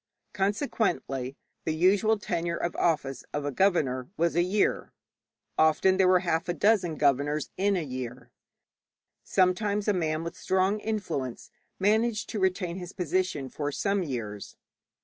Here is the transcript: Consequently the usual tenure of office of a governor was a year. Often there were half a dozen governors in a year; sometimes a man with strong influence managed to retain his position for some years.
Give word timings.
Consequently 0.33 1.37
the 1.63 1.75
usual 1.75 2.17
tenure 2.17 2.57
of 2.57 2.75
office 2.75 3.23
of 3.35 3.45
a 3.45 3.51
governor 3.51 4.09
was 4.17 4.35
a 4.35 4.41
year. 4.41 4.93
Often 5.59 5.97
there 5.97 6.07
were 6.07 6.21
half 6.21 6.49
a 6.49 6.55
dozen 6.55 6.95
governors 6.95 7.51
in 7.55 7.75
a 7.77 7.83
year; 7.83 8.31
sometimes 9.23 9.87
a 9.87 9.93
man 9.93 10.23
with 10.23 10.35
strong 10.35 10.79
influence 10.79 11.51
managed 11.77 12.29
to 12.29 12.39
retain 12.39 12.77
his 12.77 12.93
position 12.93 13.47
for 13.47 13.71
some 13.71 14.01
years. 14.01 14.57